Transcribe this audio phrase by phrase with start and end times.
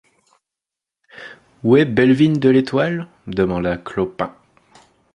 [1.63, 3.07] Où est Bellevigne de l’Étoile?
[3.27, 4.35] demanda Clopin.